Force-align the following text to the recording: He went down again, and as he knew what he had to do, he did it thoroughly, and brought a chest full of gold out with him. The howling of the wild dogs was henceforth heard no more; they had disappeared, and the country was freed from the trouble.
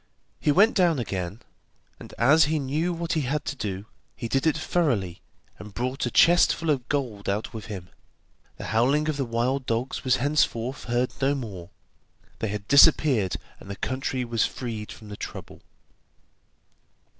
He 0.39 0.51
went 0.51 0.73
down 0.75 0.97
again, 0.97 1.43
and 1.99 2.11
as 2.17 2.45
he 2.45 2.57
knew 2.57 2.91
what 2.91 3.13
he 3.13 3.21
had 3.21 3.45
to 3.45 3.55
do, 3.55 3.85
he 4.15 4.27
did 4.27 4.47
it 4.47 4.57
thoroughly, 4.57 5.21
and 5.59 5.75
brought 5.75 6.07
a 6.07 6.09
chest 6.09 6.55
full 6.55 6.71
of 6.71 6.89
gold 6.89 7.29
out 7.29 7.53
with 7.53 7.65
him. 7.67 7.87
The 8.57 8.65
howling 8.73 9.09
of 9.09 9.17
the 9.17 9.25
wild 9.25 9.67
dogs 9.67 10.03
was 10.03 10.15
henceforth 10.15 10.85
heard 10.85 11.13
no 11.21 11.35
more; 11.35 11.69
they 12.39 12.47
had 12.47 12.67
disappeared, 12.67 13.35
and 13.59 13.69
the 13.69 13.75
country 13.75 14.25
was 14.25 14.43
freed 14.43 14.91
from 14.91 15.09
the 15.09 15.15
trouble. 15.17 15.61